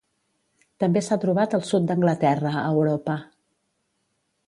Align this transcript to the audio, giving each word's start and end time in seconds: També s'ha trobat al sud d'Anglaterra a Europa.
També 0.83 1.03
s'ha 1.09 1.17
trobat 1.25 1.53
al 1.59 1.63
sud 1.73 1.87
d'Anglaterra 1.91 2.57
a 2.63 2.67
Europa. 2.73 3.23